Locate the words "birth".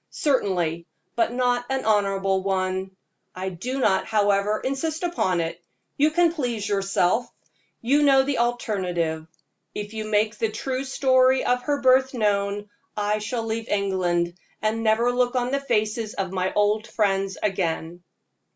11.81-12.15